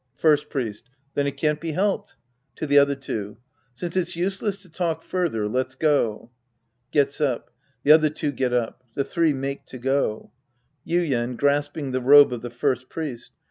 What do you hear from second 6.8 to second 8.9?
{Gets up. The other two get up.